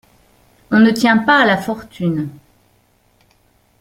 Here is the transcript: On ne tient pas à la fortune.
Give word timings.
On 0.71 0.79
ne 0.79 0.89
tient 0.89 1.19
pas 1.19 1.37
à 1.43 1.45
la 1.45 1.57
fortune. 1.57 2.27